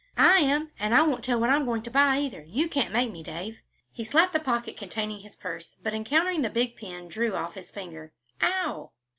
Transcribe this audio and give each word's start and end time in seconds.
"I 0.17 0.39
am, 0.39 0.71
and 0.79 0.95
I 0.95 1.03
won't 1.03 1.23
tell 1.23 1.39
what 1.39 1.51
I'm 1.51 1.63
going 1.63 1.83
to 1.83 1.91
buy, 1.91 2.17
either. 2.17 2.41
You 2.43 2.67
can't 2.67 2.91
make 2.91 3.11
me, 3.11 3.21
Dave." 3.21 3.61
He 3.91 4.03
slapped 4.03 4.33
the 4.33 4.39
pocket 4.39 4.75
containing 4.75 5.19
his 5.19 5.35
purse, 5.35 5.77
but 5.83 5.93
encountering 5.93 6.41
the 6.41 6.49
big 6.49 6.75
pin, 6.75 7.07
drew 7.07 7.35
off 7.35 7.53
his 7.53 7.69
fingers. 7.69 8.09
"Ow!" 8.41 8.93